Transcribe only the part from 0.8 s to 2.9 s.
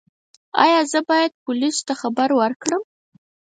زه باید پولیسو ته خبر ورکړم؟